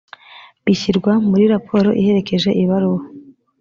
[0.65, 3.03] bishyirwa muri raporo iherekeje ibaruwa